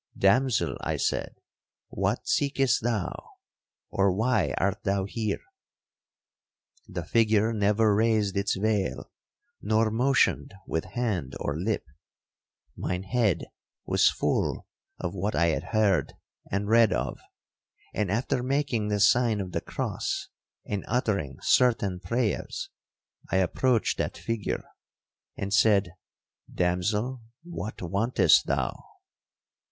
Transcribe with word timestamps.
'Damsel,' 0.17 0.79
I 0.81 0.97
said, 0.97 1.35
'what 1.89 2.27
seekest 2.27 2.81
thou?—or 2.81 4.11
why 4.11 4.55
art 4.57 4.81
thou 4.81 5.05
here?' 5.05 5.43
The 6.87 7.05
figure 7.05 7.53
never 7.53 7.93
raised 7.93 8.35
its 8.35 8.55
veil, 8.57 9.11
nor 9.61 9.91
motioned 9.91 10.55
with 10.65 10.85
hand 10.85 11.35
or 11.39 11.55
lip. 11.55 11.85
Mine 12.75 13.03
head 13.03 13.43
was 13.85 14.09
full 14.09 14.65
of 14.99 15.13
what 15.13 15.35
I 15.35 15.49
had 15.49 15.65
heard 15.65 16.13
and 16.51 16.67
read 16.67 16.91
of; 16.91 17.19
and 17.93 18.09
after 18.09 18.41
making 18.41 18.87
the 18.87 18.99
sign 18.99 19.39
of 19.39 19.51
the 19.51 19.61
cross, 19.61 20.29
and 20.65 20.83
uttering 20.87 21.37
certain 21.43 21.99
prayers, 21.99 22.71
I 23.29 23.35
approached 23.35 23.99
that 23.99 24.17
figure, 24.17 24.63
and 25.37 25.53
said, 25.53 25.91
'Damsel, 26.51 27.21
what 27.43 27.83
wantest 27.83 28.47
thou?' 28.47 28.83